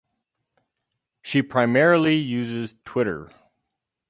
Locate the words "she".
1.21-1.43